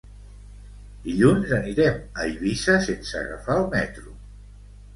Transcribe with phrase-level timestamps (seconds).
[1.03, 4.19] Dilluns anirem a Eivissa sense agafar el metro.